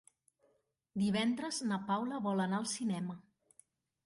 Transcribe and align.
Divendres 1.01 1.59
na 1.73 1.79
Paula 1.91 2.23
vol 2.29 2.43
anar 2.47 2.63
al 2.63 2.67
cinema. 2.73 3.19